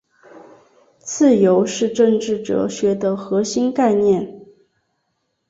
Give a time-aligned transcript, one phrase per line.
[0.97, 4.43] 自由是政治哲学的核心概念。